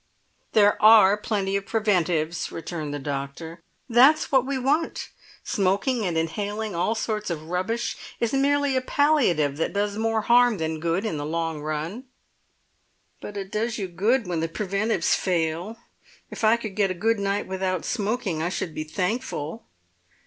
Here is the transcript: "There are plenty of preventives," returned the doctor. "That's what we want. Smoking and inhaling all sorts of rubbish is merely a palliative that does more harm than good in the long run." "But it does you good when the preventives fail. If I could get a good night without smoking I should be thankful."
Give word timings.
"There 0.53 0.81
are 0.81 1.15
plenty 1.15 1.55
of 1.57 1.67
preventives," 1.67 2.51
returned 2.51 2.91
the 2.91 2.97
doctor. 2.97 3.61
"That's 3.87 4.31
what 4.31 4.47
we 4.47 4.57
want. 4.57 5.09
Smoking 5.43 6.07
and 6.07 6.17
inhaling 6.17 6.73
all 6.73 6.95
sorts 6.95 7.29
of 7.29 7.49
rubbish 7.51 7.95
is 8.19 8.33
merely 8.33 8.75
a 8.75 8.81
palliative 8.81 9.57
that 9.57 9.73
does 9.73 9.99
more 9.99 10.21
harm 10.21 10.57
than 10.57 10.79
good 10.79 11.05
in 11.05 11.17
the 11.17 11.25
long 11.27 11.61
run." 11.61 12.05
"But 13.19 13.37
it 13.37 13.51
does 13.51 13.77
you 13.77 13.87
good 13.87 14.25
when 14.25 14.39
the 14.39 14.49
preventives 14.49 15.13
fail. 15.13 15.77
If 16.31 16.43
I 16.43 16.57
could 16.57 16.75
get 16.75 16.89
a 16.89 16.95
good 16.95 17.19
night 17.19 17.45
without 17.45 17.85
smoking 17.85 18.41
I 18.41 18.49
should 18.49 18.73
be 18.73 18.83
thankful." 18.83 19.65